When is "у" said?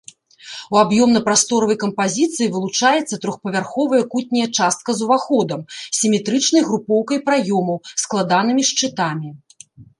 0.75-0.77